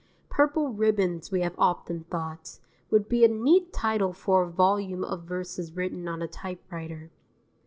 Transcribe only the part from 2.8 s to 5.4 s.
would be a neat title for a volume of